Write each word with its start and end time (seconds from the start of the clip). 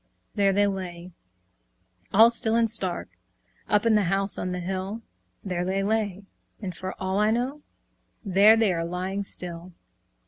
There 0.33 0.51
they 0.51 0.65
lay, 0.65 1.11
all 2.11 2.31
still 2.31 2.55
and 2.55 2.67
stark, 2.67 3.09
Up 3.69 3.85
in 3.85 3.93
the 3.93 4.05
house 4.05 4.35
on 4.35 4.51
the 4.51 4.59
hill; 4.59 5.03
There 5.43 5.63
they 5.63 5.83
lay, 5.83 6.23
and, 6.59 6.75
for 6.75 6.95
all 6.99 7.19
I 7.19 7.29
know, 7.29 7.61
There 8.25 8.57
they 8.57 8.73
are 8.73 8.83
lying 8.83 9.21
still. 9.21 9.73